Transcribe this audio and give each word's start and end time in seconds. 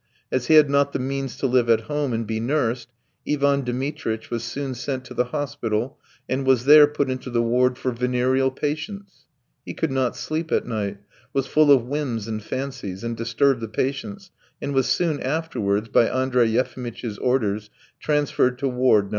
As 0.31 0.47
he 0.47 0.55
had 0.55 0.67
not 0.67 0.93
the 0.93 0.97
means 0.99 1.37
to 1.37 1.45
live 1.45 1.69
at 1.69 1.81
home 1.81 2.11
and 2.11 2.25
be 2.25 2.39
nursed, 2.39 2.89
Ivan 3.31 3.61
Dmitritch 3.61 4.31
was 4.31 4.43
soon 4.43 4.73
sent 4.73 5.05
to 5.05 5.13
the 5.13 5.25
hospital, 5.25 5.99
and 6.27 6.43
was 6.43 6.65
there 6.65 6.87
put 6.87 7.07
into 7.07 7.29
the 7.29 7.43
ward 7.43 7.77
for 7.77 7.91
venereal 7.91 8.49
patients. 8.49 9.27
He 9.63 9.75
could 9.75 9.91
not 9.91 10.15
sleep 10.15 10.51
at 10.51 10.65
night, 10.65 10.97
was 11.33 11.45
full 11.45 11.71
of 11.71 11.85
whims 11.85 12.27
and 12.27 12.41
fancies, 12.41 13.03
and 13.03 13.15
disturbed 13.15 13.61
the 13.61 13.67
patients, 13.67 14.31
and 14.59 14.73
was 14.73 14.87
soon 14.89 15.19
afterwards, 15.21 15.89
by 15.89 16.07
Andrey 16.09 16.47
Yefimitch's 16.47 17.19
orders, 17.19 17.69
transferred 17.99 18.57
to 18.57 18.67
Ward 18.67 19.05
No. 19.05 19.09